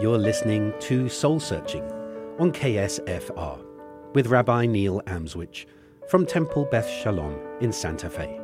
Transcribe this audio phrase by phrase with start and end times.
[0.00, 1.82] You're listening to Soul Searching
[2.38, 3.58] on KSFR
[4.14, 5.66] with Rabbi Neil Amswych
[6.08, 8.38] from Temple Beth Shalom in Santa Fe.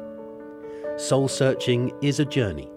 [0.97, 2.69] Soul Searching is a journey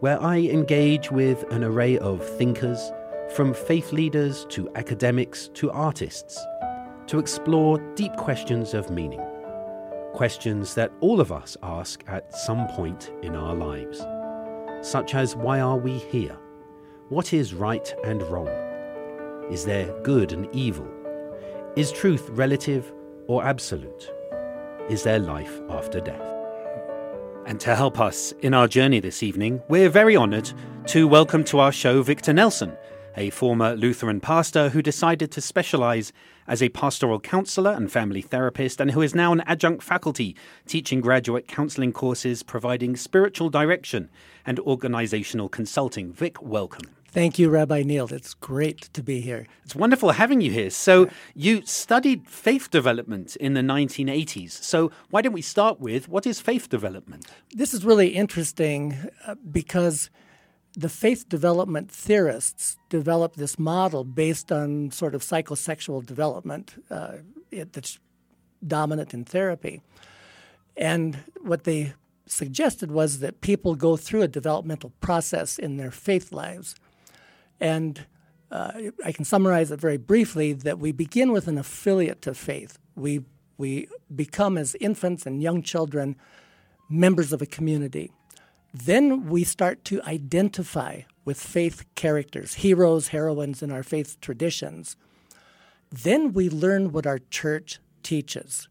[0.00, 2.92] where I engage with an array of thinkers,
[3.34, 6.38] from faith leaders to academics to artists,
[7.06, 9.24] to explore deep questions of meaning.
[10.12, 14.04] Questions that all of us ask at some point in our lives,
[14.86, 16.36] such as why are we here?
[17.10, 18.46] What is right and wrong?
[19.50, 20.86] Is there good and evil?
[21.74, 22.92] Is truth relative
[23.26, 24.08] or absolute?
[24.88, 26.22] Is there life after death?
[27.46, 30.52] And to help us in our journey this evening, we're very honoured
[30.86, 32.76] to welcome to our show Victor Nelson,
[33.16, 36.12] a former Lutheran pastor who decided to specialise
[36.46, 41.00] as a pastoral counsellor and family therapist, and who is now an adjunct faculty teaching
[41.00, 44.08] graduate counselling courses providing spiritual direction
[44.46, 46.12] and organisational consulting.
[46.12, 46.99] Vic, welcome.
[47.12, 48.06] Thank you, Rabbi Neil.
[48.12, 49.48] It's great to be here.
[49.64, 50.70] It's wonderful having you here.
[50.70, 54.52] So, you studied faith development in the 1980s.
[54.52, 57.26] So, why don't we start with what is faith development?
[57.52, 60.08] This is really interesting uh, because
[60.76, 67.16] the faith development theorists developed this model based on sort of psychosexual development uh,
[67.50, 67.98] it, that's
[68.64, 69.82] dominant in therapy.
[70.76, 71.94] And what they
[72.26, 76.76] suggested was that people go through a developmental process in their faith lives.
[77.60, 78.06] And
[78.50, 78.72] uh,
[79.04, 82.78] I can summarize it very briefly that we begin with an affiliate to faith.
[82.96, 83.24] We,
[83.58, 86.16] we become, as infants and young children,
[86.88, 88.10] members of a community.
[88.72, 94.96] Then we start to identify with faith characters, heroes, heroines in our faith traditions.
[95.90, 98.68] Then we learn what our church teaches.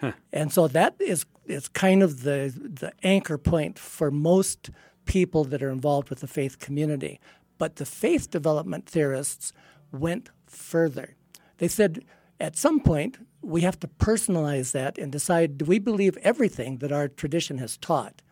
[0.00, 0.12] Huh.
[0.32, 4.70] And so that is, is kind of the, the anchor point for most
[5.04, 7.20] people that are involved with the faith community.
[7.58, 9.52] But the faith development theorists
[9.92, 11.14] went further.
[11.58, 12.04] They said
[12.40, 16.92] at some point we have to personalize that and decide do we believe everything that
[16.92, 18.22] our tradition has taught?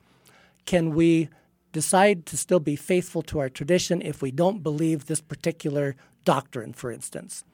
[0.64, 1.28] Can we
[1.72, 6.72] decide to still be faithful to our tradition if we don't believe this particular doctrine,
[6.72, 7.44] for instance?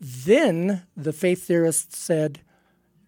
[0.00, 2.40] Then the faith theorists said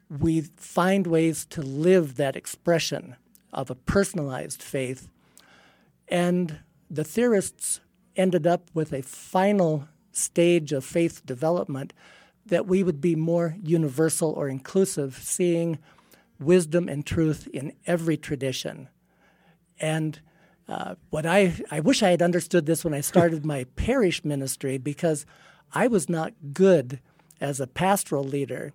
[0.09, 3.17] we find ways to live that expression
[3.53, 5.09] of a personalized faith
[6.09, 6.59] and
[6.91, 7.81] the theorists
[8.17, 11.93] ended up with a final stage of faith development
[12.45, 15.79] that we would be more universal or inclusive, seeing
[16.41, 18.89] wisdom and truth in every tradition.
[19.79, 20.21] And
[20.69, 24.79] uh, what I, I wish I had understood this when I started my parish ministry
[24.79, 25.27] because
[25.73, 27.01] I was not good
[27.41, 28.73] as a pastoral leader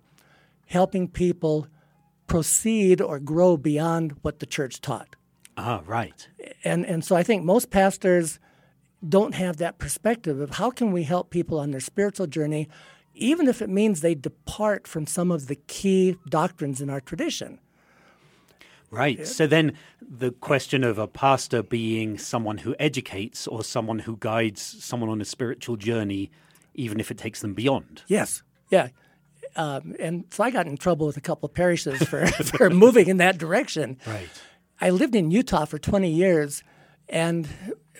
[0.66, 1.68] helping people
[2.26, 5.16] proceed or grow beyond what the church taught.
[5.56, 6.28] Ah, right.
[6.64, 8.38] And and so I think most pastors
[9.06, 12.68] don't have that perspective of how can we help people on their spiritual journey,
[13.14, 17.58] even if it means they depart from some of the key doctrines in our tradition.
[18.90, 19.26] Right.
[19.26, 24.62] So then the question of a pastor being someone who educates or someone who guides
[24.62, 26.30] someone on a spiritual journey,
[26.74, 28.02] even if it takes them beyond.
[28.06, 28.42] Yes.
[28.70, 28.88] Yeah.
[29.56, 33.08] Um, and so I got in trouble with a couple of parishes for, for moving
[33.08, 33.98] in that direction.
[34.06, 34.28] Right.
[34.80, 36.62] I lived in Utah for 20 years,
[37.08, 37.48] and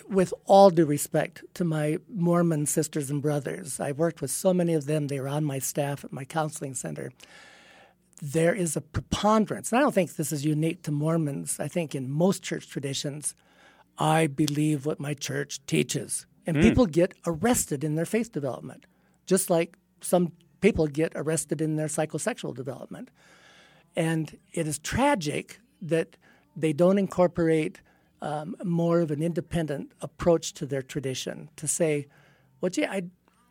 [0.07, 4.73] with all due respect to my Mormon sisters and brothers, I worked with so many
[4.73, 5.07] of them.
[5.07, 7.11] They were on my staff at my counseling center.
[8.21, 11.59] There is a preponderance, and I don't think this is unique to Mormons.
[11.59, 13.35] I think in most church traditions,
[13.97, 16.25] I believe what my church teaches.
[16.45, 16.61] And mm.
[16.61, 18.85] people get arrested in their faith development,
[19.25, 23.09] just like some people get arrested in their psychosexual development.
[23.95, 26.17] And it is tragic that
[26.57, 27.81] they don't incorporate
[28.21, 32.07] um, more of an independent approach to their tradition to say,
[32.59, 33.03] well, gee, I,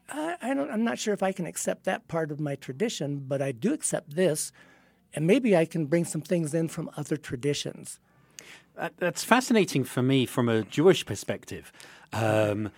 [0.08, 3.24] I, I don't, I'm not sure if I can accept that part of my tradition,
[3.28, 4.50] but I do accept this,
[5.14, 8.00] and maybe I can bring some things in from other traditions.
[8.98, 11.72] That's fascinating for me from a Jewish perspective.
[12.12, 12.70] Um,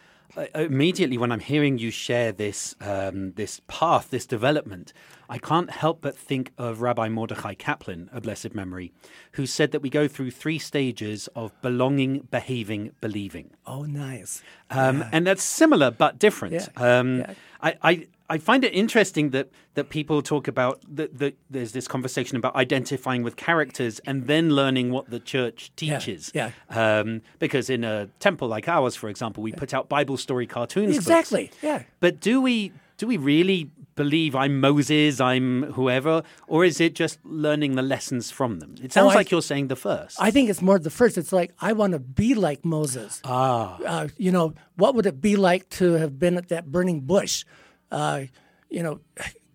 [0.55, 4.93] immediately when I'm hearing you share this um, this path, this development,
[5.29, 8.93] I can't help but think of Rabbi Mordechai Kaplan, a blessed memory,
[9.33, 13.51] who said that we go through three stages of belonging, behaving, believing.
[13.67, 14.43] Oh, nice.
[14.71, 15.11] Um, yeah.
[15.13, 16.55] And that's similar but different.
[16.55, 16.99] Yeah.
[16.99, 17.35] Um, yeah.
[17.61, 21.89] I, I I find it interesting that that people talk about that the, there's this
[21.89, 26.31] conversation about identifying with characters and then learning what the church teaches.
[26.35, 26.51] Yeah.
[26.71, 26.99] yeah.
[27.01, 30.95] Um, because in a temple like ours, for example, we put out Bible story cartoons.
[30.97, 31.47] Exactly.
[31.47, 31.63] Books.
[31.63, 31.83] Yeah.
[32.01, 37.19] But do we do we really believe I'm Moses, I'm whoever, or is it just
[37.25, 38.75] learning the lessons from them?
[38.83, 40.21] It sounds Oh, I- like you're saying the first.
[40.21, 41.17] I think it's more the first.
[41.19, 43.21] It's like I want to be like Moses.
[43.25, 47.01] ah, Uh, you know, what would it be like to have been at that burning
[47.01, 47.45] bush?
[47.91, 48.25] Uh,
[48.71, 49.01] you know,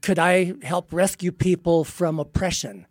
[0.01, 2.85] could I help rescue people from oppression?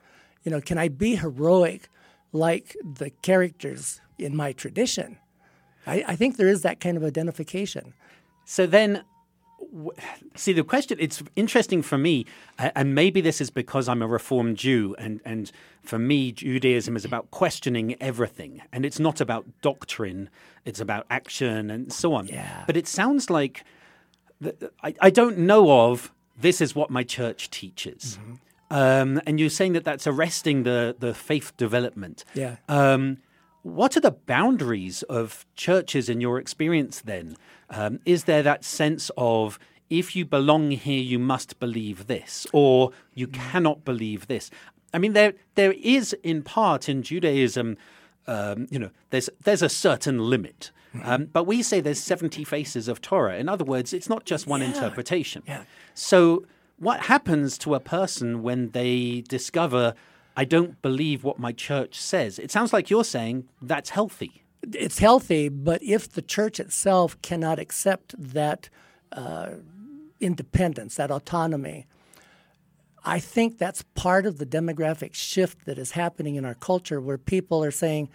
[0.44, 1.88] You know, can I be heroic
[2.32, 5.18] like the characters in my tradition?
[5.86, 7.94] I, I think there is that kind of identification.
[8.44, 9.04] So then,
[9.72, 9.92] w-
[10.34, 10.96] see the question.
[11.00, 12.26] It's interesting for me,
[12.58, 15.50] and maybe this is because I'm a Reformed Jew, and and
[15.82, 20.30] for me, Judaism is about questioning everything, and it's not about doctrine.
[20.64, 22.28] It's about action and so on.
[22.28, 22.64] Yeah.
[22.66, 23.64] But it sounds like
[24.82, 28.18] I, I don't know of this is what my church teaches.
[28.20, 28.34] Mm-hmm.
[28.70, 32.24] Um, and you're saying that that's arresting the, the faith development.
[32.34, 32.56] Yeah.
[32.68, 33.18] Um,
[33.62, 37.36] what are the boundaries of churches in your experience then?
[37.70, 39.58] Um, is there that sense of
[39.88, 44.50] if you belong here, you must believe this, or you cannot believe this?
[44.94, 47.76] I mean, there there is in part in Judaism,
[48.26, 50.70] um, you know, there's there's a certain limit,
[51.02, 53.38] um, but we say there's seventy faces of Torah.
[53.38, 55.42] In other words, it's not just one interpretation.
[55.46, 55.64] Yeah.
[55.94, 56.44] So,
[56.78, 59.94] what happens to a person when they discover,
[60.36, 62.38] I don't believe what my church says?
[62.38, 64.44] It sounds like you're saying that's healthy.
[64.62, 68.68] It's healthy, but if the church itself cannot accept that
[69.10, 69.50] uh,
[70.20, 71.86] independence, that autonomy,
[73.04, 77.18] I think that's part of the demographic shift that is happening in our culture where
[77.18, 78.08] people are saying,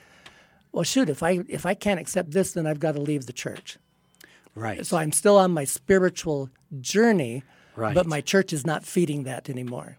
[0.78, 3.34] well, shoot, if I, if I can't accept this, then I've got to leave the
[3.34, 3.80] church.
[4.54, 4.86] Right.
[4.86, 7.42] So I'm still on my spiritual journey,
[7.76, 7.96] Right.
[7.96, 9.98] but my church is not feeding that anymore.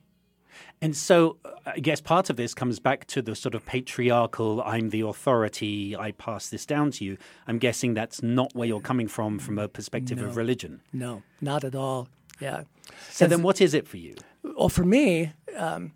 [0.80, 4.62] And so uh, I guess part of this comes back to the sort of patriarchal,
[4.62, 7.16] I'm the authority, I pass this down to you.
[7.48, 10.80] I'm guessing that's not where you're coming from from a perspective of religion.
[10.92, 12.06] No, not at all.
[12.38, 12.62] Yeah.
[13.10, 14.14] So then what is it for you?
[14.44, 15.90] Well, for me, um,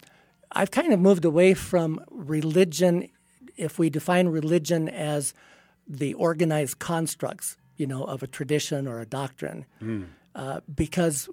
[0.50, 3.08] I've kind of moved away from religion.
[3.56, 5.34] If we define religion as
[5.86, 9.66] the organized constructs, you know, of a tradition or a doctrine,
[10.34, 11.28] uh, because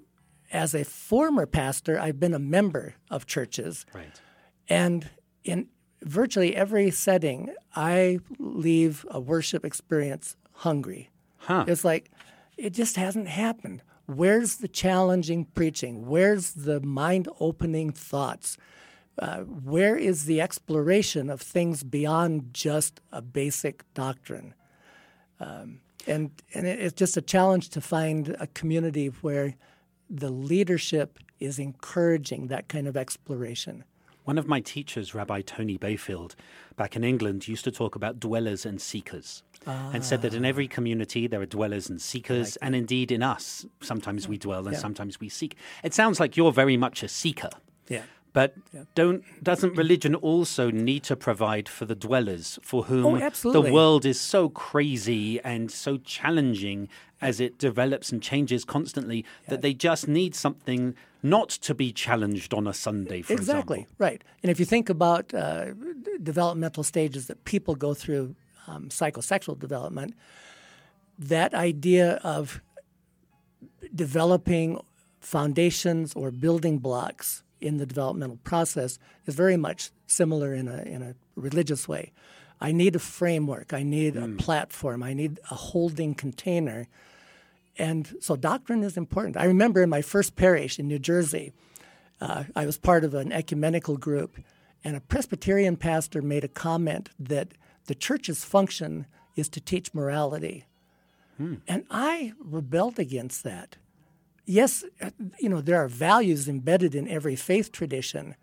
[0.52, 4.20] as a former pastor, I've been a member of churches, Right.
[4.68, 5.08] and
[5.44, 5.68] in
[6.02, 11.10] virtually every setting, I leave a worship experience hungry.
[11.38, 11.64] Huh.
[11.68, 12.10] It's like
[12.56, 13.82] it just hasn't happened.
[14.06, 16.06] Where's the challenging preaching?
[16.06, 18.56] Where's the mind opening thoughts?
[19.20, 24.54] Uh, where is the exploration of things beyond just a basic doctrine?
[25.38, 29.54] Um, and and it, it's just a challenge to find a community where
[30.08, 33.84] the leadership is encouraging that kind of exploration.
[34.24, 36.34] One of my teachers, Rabbi Tony Bayfield,
[36.76, 39.42] back in England, used to talk about dwellers and seekers.
[39.66, 43.66] And said that in every community there are dwellers and seekers, and indeed in us,
[43.82, 45.54] sometimes we dwell and sometimes we seek.
[45.84, 47.50] It sounds like you're very much a seeker.
[47.86, 48.04] Yeah.
[48.32, 48.54] But
[48.94, 54.04] don't doesn't religion also need to provide for the dwellers for whom Oh, the world
[54.06, 56.88] is so crazy and so challenging
[57.20, 62.54] as it develops and changes constantly that they just need something not to be challenged
[62.54, 63.80] on a Sunday, for exactly.
[63.80, 63.96] example.
[63.98, 64.24] right.
[64.42, 65.66] And if you think about uh,
[66.22, 68.34] developmental stages that people go through
[68.66, 70.14] um, psychosexual development
[71.18, 72.62] that idea of
[73.94, 74.80] developing
[75.20, 81.02] foundations or building blocks in the developmental process is very much similar in a, in
[81.02, 82.12] a religious way.
[82.60, 83.72] I need a framework.
[83.72, 85.02] I need a platform.
[85.02, 86.88] I need a holding container.
[87.78, 89.36] And so doctrine is important.
[89.36, 91.52] I remember in my first parish in New Jersey
[92.20, 94.36] uh, I was part of an ecumenical group,
[94.84, 97.48] and a Presbyterian pastor made a comment that
[97.86, 100.66] the church's function is to teach morality.
[101.66, 103.76] And I rebelled against that.
[104.50, 108.34] Yes, uh, you know, there are values embedded in every faith tradition,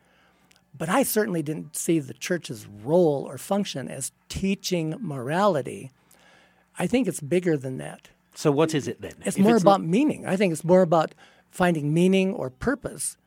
[0.78, 5.92] but I certainly didn't see the church's role or function as teaching morality.
[6.80, 8.08] I think it's bigger than that.
[8.36, 9.16] So what is it then?
[9.26, 10.26] It's If more not- about meaning.
[10.26, 11.14] I think it's more about
[11.52, 13.18] finding meaning or purpose,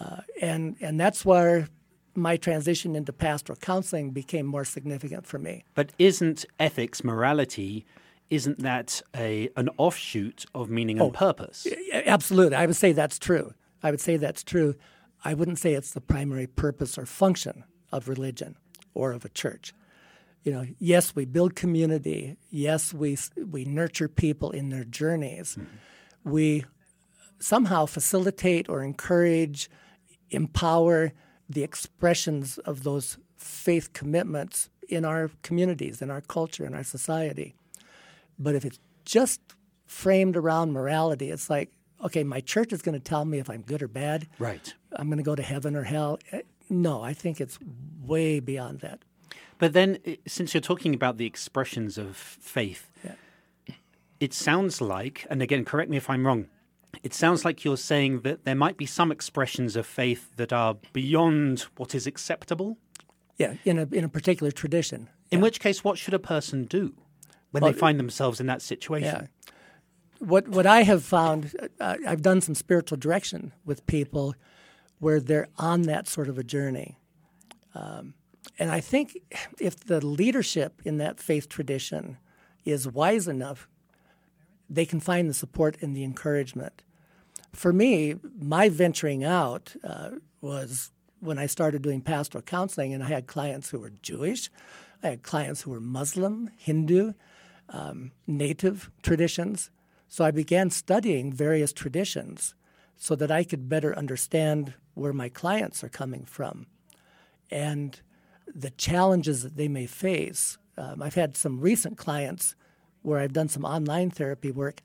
[0.00, 1.68] uh, and and that's where
[2.14, 5.64] my transition into pastoral counseling became more significant for me.
[5.74, 7.84] But isn't ethics, morality,
[8.30, 11.06] isn't that a an offshoot of meaning Oh.
[11.06, 11.66] and purpose?
[11.92, 13.54] Absolutely, I would say that's true.
[13.82, 14.74] I would say that's true.
[15.24, 18.56] I wouldn't say it's the primary purpose or function of religion
[18.94, 19.72] or of a church.
[20.42, 22.36] You know, yes, we build community.
[22.50, 23.16] Yes, we
[23.50, 25.54] we nurture people in their journeys.
[25.54, 25.64] Hmm.
[26.30, 26.64] We
[27.38, 29.68] somehow facilitate or encourage,
[30.30, 31.12] empower
[31.48, 37.54] the expressions of those faith commitments in our communities, in our culture, in our society.
[38.38, 39.40] But if it's just
[39.86, 41.70] framed around morality, it's like,
[42.04, 44.26] okay, my church is going to tell me if I'm good or bad.
[44.38, 44.74] Right.
[44.92, 46.18] I'm going to go to heaven or hell.
[46.32, 47.58] Eh, No, I think it's
[48.02, 49.00] way beyond that.
[49.58, 52.90] But then, since you're talking about the expressions of faith,
[54.20, 56.46] it sounds like, and again, correct me if I'm wrong,
[57.02, 60.76] it sounds like you're saying that there might be some expressions of faith that are
[60.92, 62.78] beyond what is acceptable.
[63.36, 65.08] Yeah, in a in a particular tradition.
[65.30, 66.94] In which case, what should a person do
[67.54, 69.28] when they find themselves in that situation?
[69.28, 69.54] Yeah.
[70.18, 74.34] What what I have found, uh, I've done some spiritual direction with people
[74.98, 76.98] where they're on that sort of a journey,
[77.74, 78.14] um,
[78.58, 79.18] and I think
[79.60, 82.18] if the leadership in that faith tradition
[82.64, 83.68] is wise enough,
[84.68, 86.82] they can find the support and the encouragement.
[87.52, 93.08] For me, my venturing out uh, was when I started doing pastoral counseling, and I
[93.08, 94.50] had clients who were Jewish,
[95.02, 97.12] I had clients who were Muslim, Hindu,
[97.68, 99.70] um, native traditions.
[100.08, 102.54] So I began studying various traditions
[102.96, 106.66] so that I could better understand where my clients are coming from
[107.50, 108.00] and
[108.54, 110.58] the challenges that they may face.
[110.76, 112.54] Um, I've had some recent clients
[113.02, 114.82] where I've done some online therapy work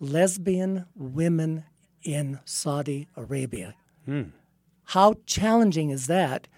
[0.00, 1.64] lesbian women
[2.02, 3.74] in Saudi Arabia.
[4.86, 6.48] How challenging is that?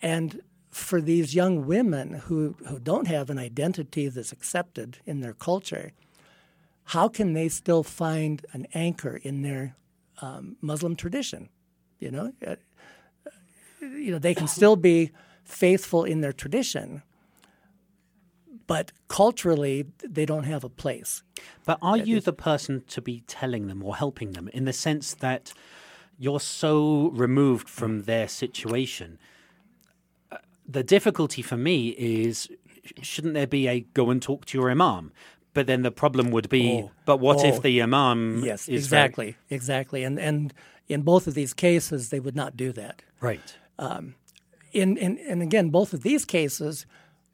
[0.00, 0.40] And
[0.76, 5.92] for these young women who, who don't have an identity that's accepted in their culture,
[6.84, 9.74] how can they still find an anchor in their
[10.20, 11.48] um, Muslim tradition?
[11.98, 12.56] You know, Uh,
[13.80, 15.12] you know, they can still be
[15.44, 17.02] faithful in their tradition,
[18.66, 21.22] but culturally they don't have a place.
[21.64, 25.14] But are you the person to be telling them or helping them in the sense
[25.14, 25.52] that
[26.18, 29.18] you're so removed from their situation?
[30.68, 32.48] The difficulty for me is
[33.02, 35.12] shouldn't there be a go and talk to your imam?
[35.54, 36.90] But then the problem would be, Oh.
[37.04, 37.46] but what Oh.
[37.48, 40.04] if the imam Yes, is very- exactly, exactly.
[40.04, 40.52] And and
[40.88, 43.02] in both of these cases, they would not do that.
[43.20, 43.56] right.
[43.78, 44.14] Um,
[44.72, 46.86] in, in and again, both of these cases,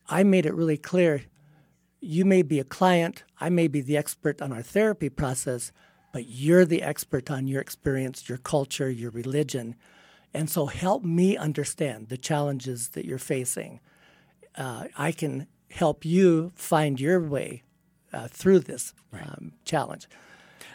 [0.09, 1.23] I made it really clear.
[2.01, 5.71] You may be a client, I may be the expert on our therapy process,
[6.13, 9.75] but you're the expert on your experience, your culture, your religion,
[10.35, 13.81] and so help me understand the challenges that you're facing.
[14.57, 17.63] Uh, I can help you find your way
[18.13, 20.09] uh, through this um, challenge.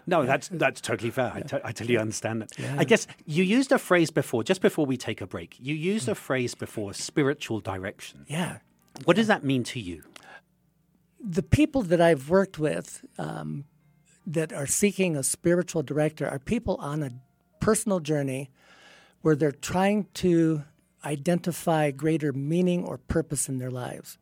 [0.06, 1.32] No, that's that's totally fair.
[1.36, 2.52] I, to- totally understand that.
[2.78, 5.58] I guess you used a phrase before, just before we take a break.
[5.60, 8.26] You used a phrase before, spiritual direction.
[8.28, 8.60] Yeah.
[9.04, 10.04] What does that mean to you?
[11.20, 13.66] the people that I've worked with um,
[14.26, 17.12] that are seeking a spiritual director are people on a
[17.60, 18.50] personal journey
[19.28, 20.64] where they're trying to
[21.04, 24.18] identify greater meaning or purpose in their lives.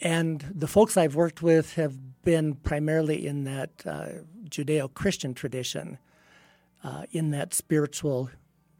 [0.00, 4.06] And the folks I've worked with have been primarily in that uh,
[4.50, 5.98] Judeo Christian tradition,
[6.82, 8.30] uh, in that spiritual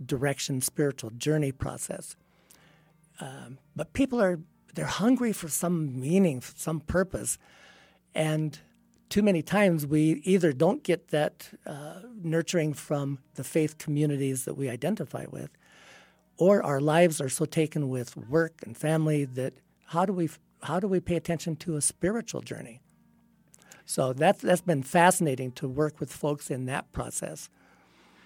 [0.05, 2.17] direction, spiritual journey process.
[3.21, 4.41] Um, but people are
[4.75, 7.39] they're hungry for some meaning, some purpose,
[8.17, 8.59] and
[9.15, 14.55] too many times we either don't get that uh, nurturing from the faith communities that
[14.55, 15.51] we identify with,
[16.37, 19.55] or our lives are so taken with work and family that
[19.87, 20.29] how do we
[20.65, 22.81] how do we pay attention to a spiritual journey?
[23.85, 27.49] So that's that's been fascinating to work with folks in that process.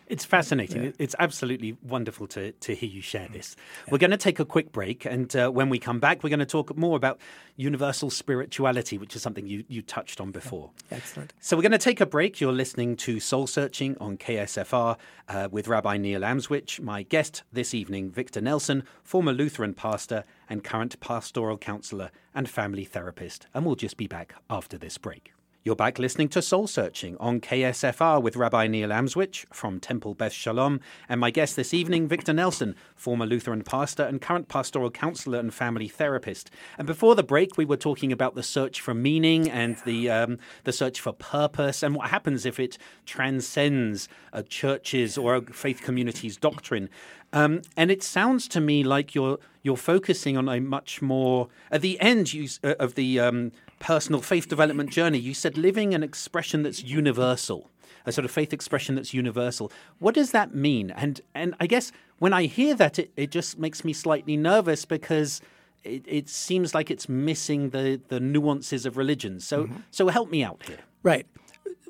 [0.09, 0.95] It's fascinating.
[0.99, 3.57] It's absolutely wonderful to, to hear you share this.
[3.91, 6.39] We're going to take a quick break, and uh, when we come back, we're going
[6.41, 7.21] to talk more about
[7.57, 10.71] universal spirituality, which is something you, you touched on before.
[10.91, 11.33] Excellent.
[11.41, 12.41] So we're going to take a break.
[12.41, 14.97] You're listening to Soul Searching on KSFR
[15.29, 16.81] uh, with Rabbi Neil Amswych.
[16.81, 22.85] My guest this evening, Victor Nelson, former Lutheran pastor and current pastoral counselor and family
[22.85, 23.47] therapist.
[23.53, 25.33] And we'll just be back after this break.
[25.69, 30.33] You're back listening to Soul Searching on KSFR with Rabbi Neil Amswych from Temple Beth
[30.33, 35.39] Shalom, and my guest this evening, Victor Nelson, former Lutheran pastor and current pastoral counselor
[35.39, 36.51] and family therapist.
[36.79, 40.39] And before the break, we were talking about the search for meaning and the um,
[40.65, 45.83] the search for purpose, and what happens if it transcends a church's or a faith
[45.83, 46.89] community's doctrine.
[47.35, 51.83] Um, and it sounds to me like you're you're focusing on a much more at
[51.83, 55.19] the end you, uh, of the um, personal faith development journey.
[55.19, 57.71] You said living an expression that's universal,
[58.07, 59.71] a sort of faith expression that's universal.
[59.99, 60.91] What does that mean?
[60.91, 64.85] And and I guess when I hear that, it, it just makes me slightly nervous
[64.85, 65.41] because.
[65.85, 69.39] It, it seems like it's missing the, the nuances of religion.
[69.39, 70.81] So so help me out here.
[71.05, 71.25] Right.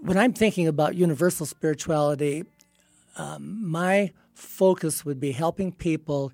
[0.03, 2.45] When I'm thinking about universal spirituality,
[3.17, 6.33] um, my focus would be helping people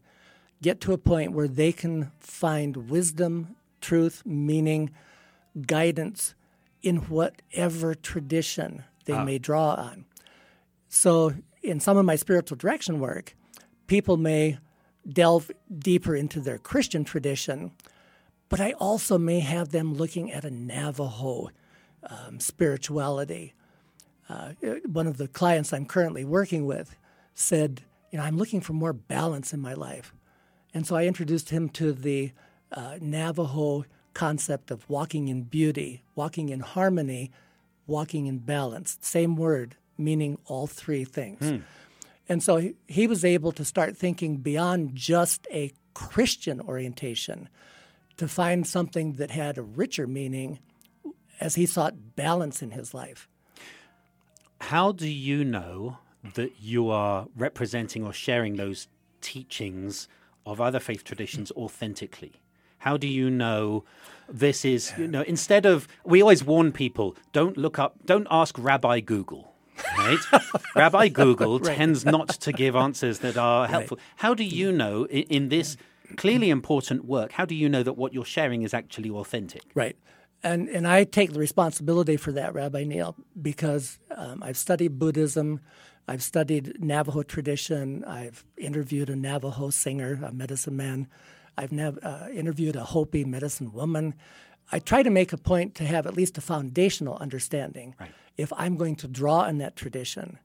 [0.63, 4.91] get to a point where they can find wisdom, truth, meaning,
[5.67, 6.35] guidance
[6.83, 10.05] in whatever tradition they may draw on.
[10.89, 13.35] So, in some of my spiritual direction work,
[13.87, 14.59] people may
[15.09, 17.73] delve deeper into their Christian tradition,
[18.49, 21.51] but I also may have them looking at a Navajo
[22.09, 23.55] um, spirituality.
[24.29, 24.53] Uh,
[24.87, 26.97] one of the clients I'm currently working with
[27.35, 30.15] said, You know, I'm looking for more balance in my life.
[30.73, 32.33] And so I introduced him to the
[32.73, 37.30] uh, Navajo concept of walking in beauty, walking in harmony,
[37.87, 38.97] walking in balance.
[39.00, 41.40] Same word, meaning all three things.
[41.40, 41.62] Mm.
[42.28, 47.49] And so he, he was able to start thinking beyond just a Christian orientation
[48.16, 50.59] to find something that had a richer meaning
[51.40, 53.28] as he sought balance in his life.
[54.61, 55.99] How do you know
[56.35, 58.88] that you are representing or sharing those
[59.21, 60.09] teachings
[60.47, 62.40] of other faith traditions authentically?
[62.85, 63.83] How do you know
[64.29, 68.59] this is, you know, instead of, we always warn people don't look up, don't ask
[68.59, 69.55] Rabbi Google.
[69.97, 70.19] Right?
[70.76, 71.79] Rabbi Google right.
[71.79, 73.97] tends not to give answers that are helpful.
[73.97, 74.07] Right.
[74.17, 75.79] How do you know in, in this
[76.19, 79.62] clearly important work, how do you know that what you're sharing is actually authentic?
[79.75, 79.97] Right.
[80.43, 85.61] And, and I take the responsibility for that, Rabbi Neil, because um, I've studied Buddhism,
[86.07, 91.09] I've studied Navajo tradition, I've interviewed a Navajo singer, a medicine man,
[91.57, 94.15] I've nev- uh, interviewed a Hopi medicine woman.
[94.73, 97.95] I try to make a point to have at least a foundational understanding.
[98.01, 98.13] Right.
[98.37, 100.39] If I'm going to draw on that tradition,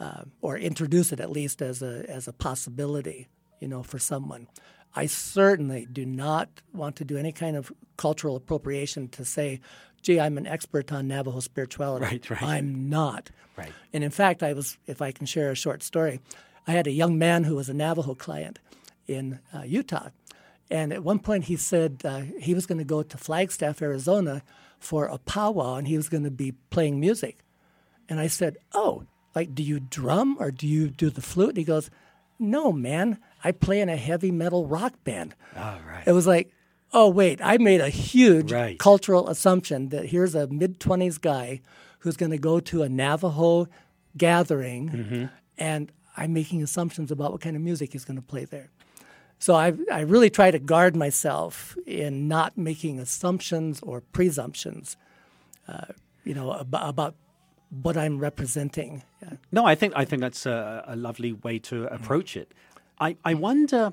[0.00, 3.28] uh, or introduce it at least as a as a possibility,
[3.60, 4.48] you know, for someone.
[4.96, 9.60] I certainly do not want to do any kind of cultural appropriation to say,
[10.02, 12.04] gee, I'm an expert on Navajo spirituality.
[12.04, 12.42] Right, right.
[12.42, 13.30] I'm not.
[13.56, 13.72] Right.
[13.92, 16.20] And in fact, I was, if I can share a short story,
[16.66, 18.60] I had a young man who was a Navajo client
[19.06, 20.10] in uh, Utah.
[20.70, 24.42] And at one point, he said uh, he was going to go to Flagstaff, Arizona
[24.78, 27.38] for a powwow and he was going to be playing music.
[28.08, 29.04] And I said, Oh,
[29.34, 31.50] like, do you drum or do you do the flute?
[31.50, 31.90] And he goes,
[32.38, 35.34] No, man, I play in a heavy metal rock band.
[35.56, 36.02] Oh, right.
[36.06, 36.50] It was like,
[36.94, 38.78] oh, wait, I made a huge right.
[38.78, 41.60] cultural assumption that here's a mid 20s guy
[41.98, 43.66] who's going to go to a Navajo
[44.16, 45.24] gathering, mm-hmm.
[45.58, 48.70] and I'm making assumptions about what kind of music he's going to play there.
[49.44, 54.96] So I, I really try to guard myself in not making assumptions or presumptions,
[55.68, 55.92] uh,
[56.24, 57.14] you know, about, about
[57.82, 59.02] what I'm representing.
[59.52, 62.54] No, I think I think that's a, a lovely way to approach it.
[62.98, 63.92] I, I wonder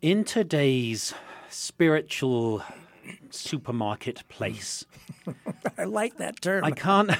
[0.00, 1.12] in today's
[1.50, 2.62] spiritual
[3.28, 4.86] supermarket place.
[5.76, 6.64] I like that term.
[6.64, 7.10] I can't.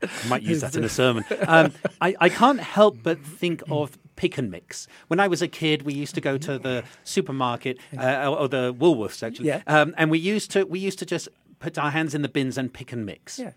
[0.00, 1.24] I might use that in a sermon.
[1.48, 4.86] Um, I, I can't help but think of pick and mix.
[5.08, 8.74] When I was a kid, we used to go to the supermarket uh, or the
[8.74, 9.62] Woolworths actually, yeah.
[9.66, 12.58] um, and we used to we used to just put our hands in the bins
[12.58, 13.38] and pick and mix.
[13.38, 13.52] Yeah.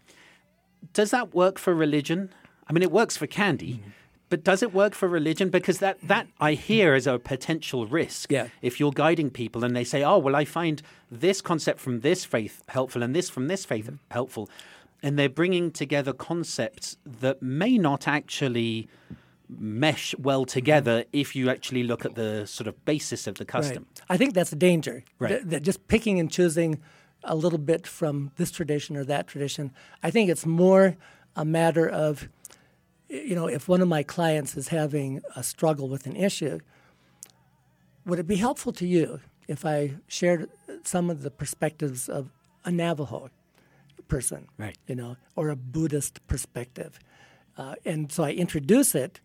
[0.93, 2.29] Does that work for religion?
[2.67, 3.73] I mean, it works for candy.
[3.73, 3.89] Mm-hmm.
[4.29, 5.49] But does it work for religion?
[5.49, 8.31] Because that, that I hear is a potential risk.
[8.31, 8.49] Yeah.
[8.61, 12.25] If you're guiding people and they say, oh, well, I find this concept from this
[12.25, 13.95] faith helpful and this from this faith mm-hmm.
[14.11, 14.49] helpful.
[15.01, 18.89] And they're bringing together concepts that may not actually
[19.49, 23.86] mesh well together if you actually look at the sort of basis of the custom.
[23.89, 24.01] Right.
[24.10, 25.03] I think that's a danger.
[25.19, 25.47] Right.
[25.49, 26.81] That just picking and choosing
[27.23, 29.71] a little bit from this tradition or that tradition.
[30.03, 30.97] I think it's more
[31.36, 32.29] a matter of
[33.10, 36.60] you know, if one of my clients is having a struggle with an issue,
[38.05, 40.49] would it be helpful to you if I shared
[40.83, 42.29] some of the perspectives of
[42.65, 43.29] a Navajo
[44.07, 44.77] person, right.
[44.88, 46.99] you know, or a Buddhist perspective?
[47.57, 49.19] Uh, and so I introduce it,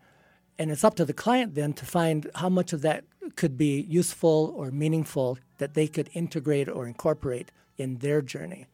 [0.63, 3.03] and it's up to the client then to find how much of that
[3.35, 8.67] could be useful or meaningful that they could integrate or incorporate in their journey.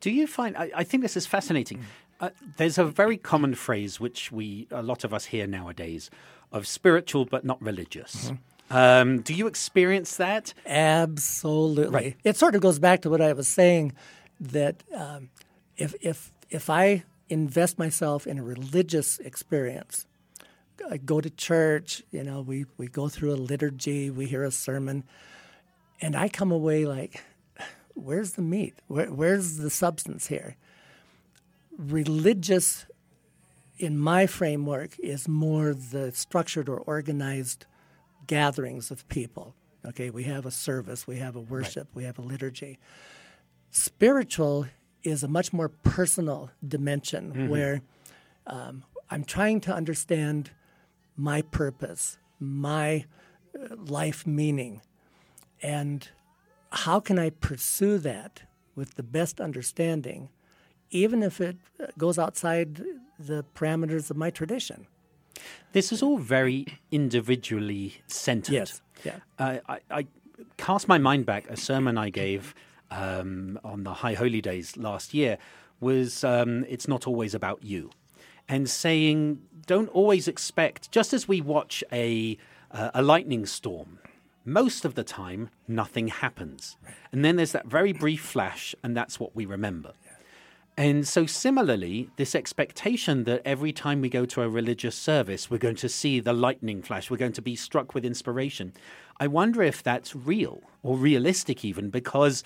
[0.00, 0.56] Do you find?
[0.56, 1.84] I, I think this is fascinating.
[2.20, 6.10] Uh, there's a very common phrase which we a lot of us hear nowadays
[6.52, 8.30] of spiritual but not religious.
[8.30, 8.76] Mm-hmm.
[8.76, 10.54] Um, do you experience that?
[10.64, 11.94] Absolutely.
[11.94, 12.16] Right.
[12.24, 13.92] It sort of goes back to what I was saying
[14.40, 15.28] that um,
[15.76, 20.06] if if if I invest myself in a religious experience,
[20.90, 24.50] I go to church, you know, we, we go through a liturgy, we hear a
[24.50, 25.04] sermon,
[26.00, 27.22] and I come away like,
[27.94, 28.74] where's the meat?
[28.88, 30.56] Where, where's the substance here?
[31.76, 32.86] religious,
[33.78, 37.66] in my framework, is more the structured or organized
[38.26, 39.54] gatherings of people.
[39.86, 41.96] Okay, we have a service, we have a worship, right.
[41.96, 42.78] we have a liturgy.
[43.70, 44.66] Spiritual
[45.02, 47.48] is a much more personal dimension mm-hmm.
[47.48, 47.82] where
[48.46, 50.50] um, I'm trying to understand
[51.16, 53.04] my purpose, my
[53.58, 54.82] uh, life meaning,
[55.62, 56.08] and
[56.70, 58.42] how can I pursue that
[58.74, 60.28] with the best understanding
[60.94, 61.56] even if it
[61.98, 62.82] goes outside
[63.18, 64.86] the parameters of my tradition.
[65.72, 68.52] This is all very individually centered.
[68.52, 68.80] Yes.
[69.04, 69.16] Yeah.
[69.38, 70.06] Uh, I, I
[70.56, 71.50] cast my mind back.
[71.50, 72.54] A sermon I gave
[72.90, 75.36] um, on the High Holy Days last year
[75.80, 77.90] was um, "It's not always about you,"
[78.48, 80.90] and saying don't always expect.
[80.90, 82.36] Just as we watch a
[82.70, 83.98] uh, a lightning storm,
[84.44, 86.76] most of the time nothing happens,
[87.12, 89.92] and then there's that very brief flash, and that's what we remember.
[90.76, 95.58] And so, similarly, this expectation that every time we go to a religious service, we're
[95.58, 98.72] going to see the lightning flash, we're going to be struck with inspiration.
[99.20, 102.42] I wonder if that's real or realistic, even because.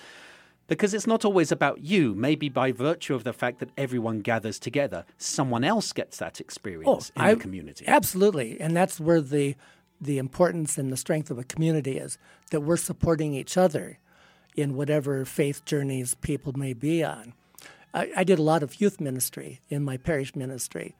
[0.69, 2.15] Because it's not always about you.
[2.15, 7.11] Maybe by virtue of the fact that everyone gathers together, someone else gets that experience
[7.15, 7.85] oh, in I- the community.
[7.87, 9.55] Absolutely, and that's where the
[10.01, 12.17] the importance and the strength of a community is
[12.51, 13.99] that we're supporting each other
[14.55, 17.33] in whatever faith journeys people may be on.
[17.93, 20.95] I, I did a lot of youth ministry in my parish ministry,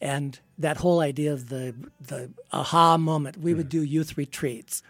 [0.00, 3.38] and that whole idea of the the aha moment.
[3.38, 3.70] We would mm.
[3.70, 4.82] do youth retreats,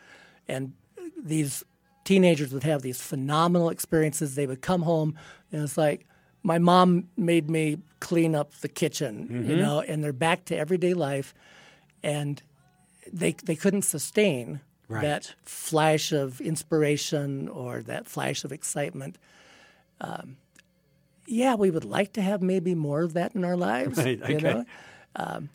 [0.49, 0.73] and
[1.17, 1.65] these
[2.07, 4.35] teenagers would have these phenomenal experiences.
[4.35, 5.15] They would come home,
[5.53, 6.07] and it's like
[6.43, 10.95] my mom made me clean up the kitchen, you know, and they're back to everyday
[10.95, 11.35] life,
[12.03, 12.43] and
[13.13, 15.03] they they couldn't sustain Right.
[15.03, 19.19] that flash of inspiration or that flash of excitement.
[20.01, 20.37] Um,
[21.27, 24.39] yeah, we would like to have maybe more of that in our lives, Right, you
[24.41, 24.65] know.
[25.17, 25.49] Um,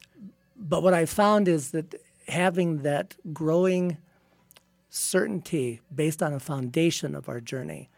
[0.58, 1.96] but what I found is that
[2.28, 3.98] having that growing
[4.92, 7.90] certainty based on a foundation of our journey,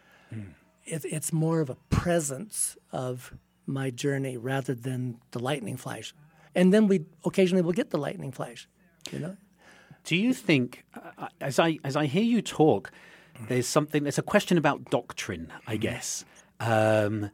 [0.86, 3.34] it, it's more of a presence of
[3.65, 6.13] my journey rather than the lightning flash.
[6.56, 8.67] And then we occasionally will get the lightning flash,
[9.12, 9.36] you know.
[10.03, 10.86] Do you think,
[11.17, 12.91] uh, as I as I hear you talk,
[13.47, 14.03] there's something?
[14.03, 16.25] There's a question about doctrine, I guess.
[16.60, 17.32] Um,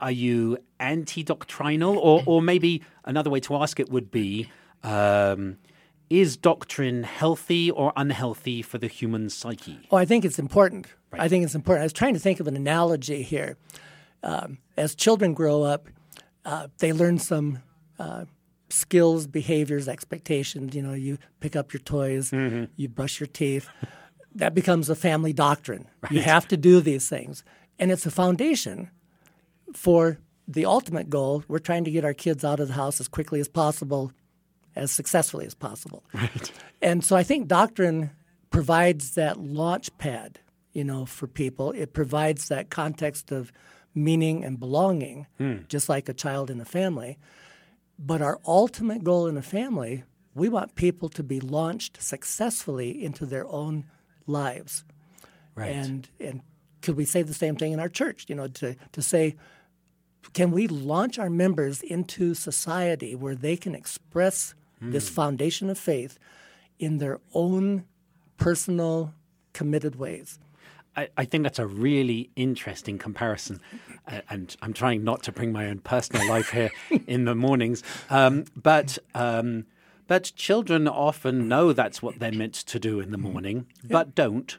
[0.00, 4.48] are you anti-doctrinal, or or maybe another way to ask it would be,
[4.84, 5.56] um,
[6.10, 9.80] is doctrine healthy or unhealthy for the human psyche?
[9.90, 10.86] Oh, I think it's important.
[11.12, 11.82] I think it's important.
[11.82, 13.56] I was trying to think of an analogy here.
[14.22, 15.88] Um, as children grow up,
[16.44, 17.62] uh, they learn some
[17.98, 18.24] uh,
[18.68, 20.74] skills, behaviors, expectations.
[20.74, 22.32] You know, you pick up your toys,
[22.76, 23.68] you brush your teeth.
[24.34, 25.86] That becomes a family doctrine.
[26.10, 27.44] You have to do these things.
[27.78, 28.90] And it's a foundation
[29.74, 31.44] for the ultimate goal.
[31.48, 34.12] We're trying to get our kids out of the house as quickly as possible,
[34.74, 36.04] as successfully as possible.
[36.14, 36.52] Right.
[36.80, 38.10] And so I think doctrine
[38.50, 40.40] provides that launch pad,
[40.72, 41.72] you know, for people.
[41.72, 43.52] It provides that context of
[43.94, 45.58] meaning and belonging, hmm.
[45.68, 47.18] just like a child in a family.
[47.98, 50.04] But our ultimate goal in a family,
[50.34, 53.84] we want people to be launched successfully into their own
[54.26, 54.84] lives.
[55.54, 55.72] Right.
[55.72, 56.40] And and
[56.80, 58.26] could we say the same thing in our church?
[58.28, 59.36] You know, to to say,
[60.32, 64.54] can we launch our members into society where they can express
[64.90, 66.18] this foundation of faith
[66.78, 67.84] in their own
[68.36, 69.14] personal,
[69.52, 70.38] committed ways?
[70.96, 73.60] I, I think that's a really interesting comparison,
[74.06, 76.70] uh, and I'm trying not to bring my own personal life here
[77.06, 77.82] in the mornings.
[78.10, 79.66] Um, but um,
[80.06, 84.58] but children often know that's what they're meant to do in the morning, but don't.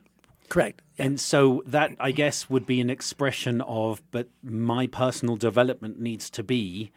[0.50, 0.82] Correct.
[0.98, 6.30] And so that, I guess, would be an expression of, but my personal development needs
[6.32, 6.92] to be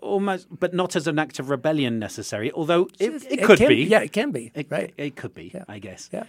[0.00, 3.84] almost, but not as an act of rebellion necessary, although it, it, could can, be.
[3.84, 4.50] Yeah, it can be.
[4.54, 4.92] It, right.
[4.96, 6.08] it, it could be, I guess.
[6.12, 6.24] Yeah.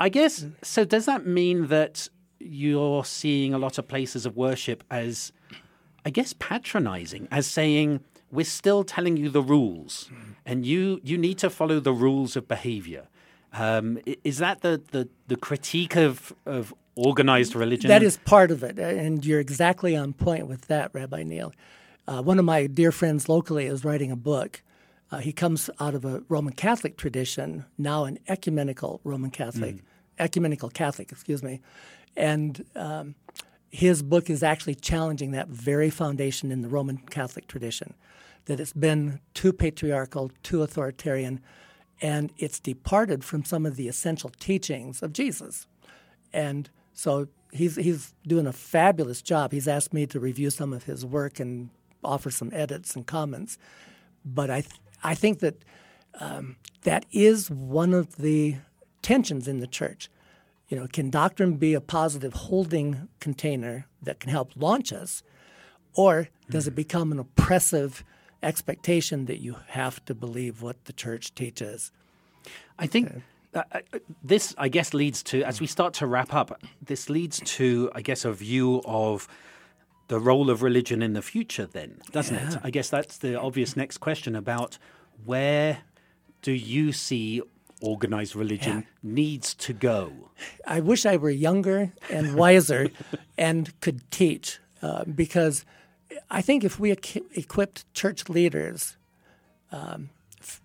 [0.00, 0.84] I guess so.
[0.84, 2.08] Does that mean that
[2.40, 5.32] you're seeing a lot of places of worship as,
[6.04, 10.10] I guess, patronizing, as saying we're still telling you the rules,
[10.44, 13.06] and you you need to follow the rules of behavior?
[13.52, 17.88] Um, is that the, the, the critique of, of organized religion?
[17.88, 21.52] That is part of it, and you're exactly on point with that, Rabbi Neil.
[22.06, 24.62] Uh, one of my dear friends locally is writing a book.
[25.10, 29.76] Uh, he comes out of a Roman Catholic tradition, now an ecumenical Roman Catholic,
[30.18, 31.60] ecumenical Catholic, excuse me,
[32.16, 33.14] and um,
[33.70, 37.94] his book is actually challenging that very foundation in the Roman Catholic tradition,
[38.46, 41.40] that it's been too patriarchal, too authoritarian,
[42.00, 45.66] and it's departed from some of the essential teachings of Jesus.
[46.32, 49.52] And so he's he's doing a fabulous job.
[49.52, 51.70] He's asked me to review some of his work and
[52.02, 53.58] offer some edits and comments.
[54.24, 55.64] But I th- I think that
[56.20, 58.56] um, that is one of the
[59.02, 60.10] tensions in the church.
[60.68, 65.22] You know, can doctrine be a positive holding container that can help launch us,
[65.94, 68.04] or does it become an oppressive
[68.42, 71.92] expectation that you have to believe what the church teaches?
[72.78, 73.22] I think
[73.54, 73.80] uh, uh,
[74.24, 78.00] this, I guess, leads to, as we start to wrap up, this leads to, I
[78.00, 79.28] guess, a view of
[80.12, 82.50] the role of religion in the future, then, doesn't yeah.
[82.50, 82.58] it?
[82.62, 84.76] I guess that's the obvious next question about
[85.24, 85.78] where
[86.42, 87.40] do you see
[87.80, 88.86] organized religion yeah.
[89.02, 90.12] needs to go?
[90.66, 92.90] I wish I were younger and wiser
[93.38, 95.64] and could teach uh, because
[96.30, 98.98] I think if we equipped church leaders
[99.70, 100.10] um,
[100.42, 100.60] f-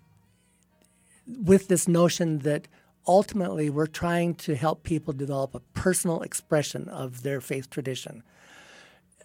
[1.26, 2.68] with this notion that
[3.06, 8.22] ultimately we're trying to help people develop a personal expression of their faith tradition.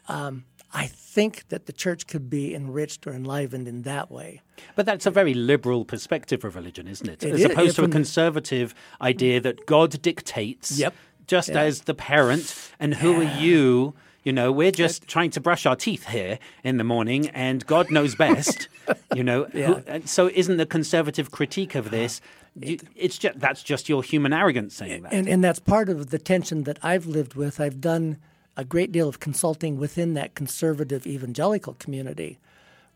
[0.08, 4.42] Um, I think that the church could be enriched or enlivened in that way.
[4.76, 7.24] But that's a very liberal perspective of religion, isn't it?
[7.24, 10.96] it As is, opposed to a conservative idea that God dictates, yep.
[11.28, 11.62] just yeah.
[11.62, 13.38] as the parent, and who yeah.
[13.38, 13.94] are you?
[14.24, 17.92] You know, we're just trying to brush our teeth here in the morning, and God
[17.92, 18.70] knows best.
[19.16, 19.82] you know, yeah.
[19.82, 22.22] who, so isn't the conservative critique of this?
[22.56, 26.10] You, it's just that's just your human arrogance saying that, and and that's part of
[26.12, 27.60] the tension that I've lived with.
[27.60, 28.18] I've done
[28.56, 32.40] a great deal of consulting within that conservative evangelical community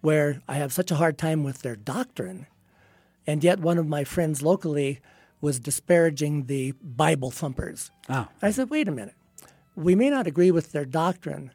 [0.01, 2.47] where I have such a hard time with their doctrine.
[3.25, 4.99] And yet, one of my friends locally
[5.41, 7.91] was disparaging the Bible thumpers.
[8.09, 8.27] Oh.
[8.41, 9.15] I said, wait a minute.
[9.75, 11.51] We may not agree with their doctrine,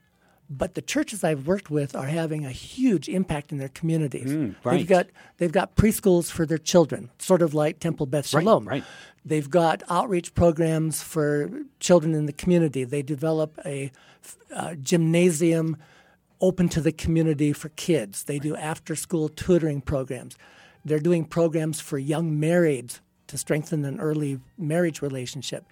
[0.48, 4.30] but the churches I've worked with are having a huge impact in their communities.
[4.32, 4.76] Mm, right.
[4.76, 5.06] They've got
[5.38, 8.68] they've got preschools for their children, sort of like Temple Beth Shalom.
[8.68, 8.84] Right, right.
[9.24, 12.84] They've got outreach programs for children in the community.
[12.84, 13.92] They develop a,
[14.50, 15.76] a gymnasium
[16.40, 18.24] open to the community for kids.
[18.24, 20.36] They do after school tutoring programs.
[20.84, 25.64] They're doing programs for young marrieds to strengthen an early marriage relationship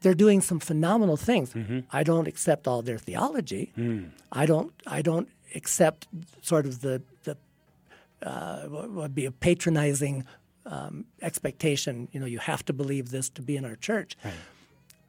[0.00, 1.52] they're doing some phenomenal things.
[1.52, 1.80] Mm-hmm.
[1.90, 3.72] I don't accept all their theology.
[3.76, 4.10] Mm.
[4.30, 4.72] I don't.
[4.86, 6.06] I don't accept
[6.42, 7.36] sort of the the
[8.22, 10.24] uh, would be a patronizing
[10.68, 12.08] um, expectation.
[12.12, 14.16] You know, you have to believe this to be in our church.
[14.24, 14.34] Right.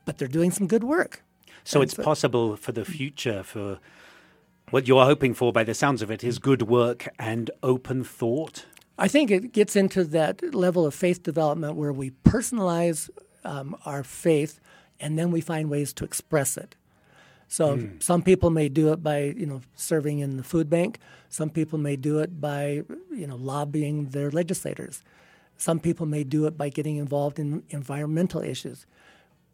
[0.05, 1.21] But they're doing some good work.
[1.63, 3.79] So and it's so, possible for the future for
[4.71, 8.65] what you're hoping for, by the sounds of it, is good work and open thought.
[8.97, 13.09] I think it gets into that level of faith development where we personalize
[13.43, 14.59] um, our faith
[14.99, 16.75] and then we find ways to express it.
[17.47, 18.01] So mm.
[18.01, 20.99] some people may do it by you know serving in the food bank.
[21.29, 25.03] Some people may do it by you know lobbying their legislators.
[25.59, 28.85] Some people may do it by getting involved in environmental issues.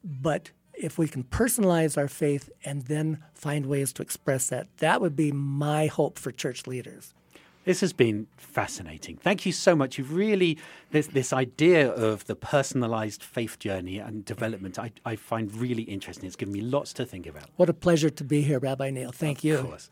[0.04, 5.02] But if we can personalize our faith and then find ways to express that, that
[5.02, 7.16] would be my hope for church leaders.
[7.64, 9.18] This has been fascinating.
[9.18, 9.98] Thank you so much.
[9.98, 10.60] You've really,
[10.92, 16.28] this, this idea of the personalized faith journey and development, I, I find really interesting.
[16.28, 17.50] It's given me lots to think about.
[17.56, 19.12] What a pleasure to be here, Rabbi Neil.
[19.12, 19.56] Thank of you.
[19.56, 19.90] Of course.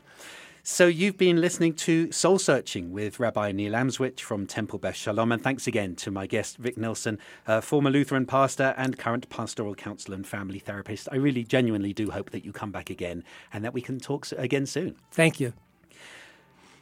[0.66, 5.34] So you've been listening to Soul Searching with Rabbi Neil Amswych from Temple Beth Shalom,
[5.34, 9.76] and thanks again to my guest Vic Nelson, uh, former Lutheran pastor and current pastoral
[9.76, 11.10] counselor and family therapist.
[11.12, 14.26] I really genuinely do hope that you come back again and that we can talk
[14.38, 14.96] again soon.
[15.12, 15.52] Thank you.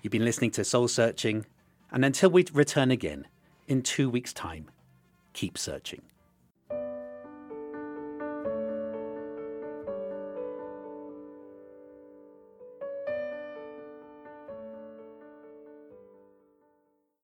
[0.04, 1.48] You've been listening to Soul Searching,
[1.91, 3.26] and until we return again
[3.67, 4.67] in two weeks' time,
[5.34, 6.04] keep searching.